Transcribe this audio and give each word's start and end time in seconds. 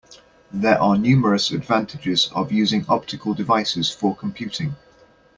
There 0.51 0.81
are 0.81 0.97
numerous 0.97 1.51
advantages 1.51 2.31
of 2.33 2.51
using 2.51 2.87
optical 2.89 3.35
devices 3.35 3.91
for 3.91 4.15
computing. 4.15 4.75